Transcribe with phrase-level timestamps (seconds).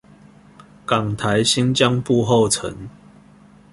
[0.83, 2.73] 港台新彊步後塵